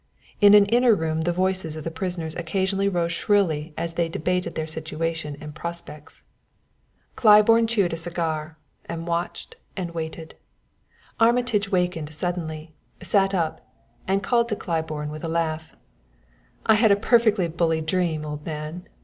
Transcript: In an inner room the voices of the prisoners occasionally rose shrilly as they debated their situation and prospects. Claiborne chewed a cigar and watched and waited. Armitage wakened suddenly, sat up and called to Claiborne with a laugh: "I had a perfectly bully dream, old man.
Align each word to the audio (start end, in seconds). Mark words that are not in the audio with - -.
In 0.39 0.55
an 0.55 0.65
inner 0.65 0.95
room 0.95 1.21
the 1.21 1.31
voices 1.31 1.77
of 1.77 1.83
the 1.83 1.91
prisoners 1.91 2.33
occasionally 2.35 2.89
rose 2.89 3.11
shrilly 3.11 3.71
as 3.77 3.93
they 3.93 4.09
debated 4.09 4.55
their 4.55 4.65
situation 4.65 5.37
and 5.39 5.53
prospects. 5.53 6.23
Claiborne 7.15 7.67
chewed 7.67 7.93
a 7.93 7.97
cigar 7.97 8.57
and 8.85 9.05
watched 9.05 9.57
and 9.77 9.91
waited. 9.91 10.33
Armitage 11.19 11.71
wakened 11.71 12.11
suddenly, 12.15 12.73
sat 12.99 13.35
up 13.35 13.61
and 14.07 14.23
called 14.23 14.49
to 14.49 14.55
Claiborne 14.55 15.11
with 15.11 15.23
a 15.23 15.29
laugh: 15.29 15.73
"I 16.65 16.73
had 16.73 16.91
a 16.91 16.95
perfectly 16.95 17.47
bully 17.47 17.79
dream, 17.81 18.25
old 18.25 18.43
man. 18.43 18.87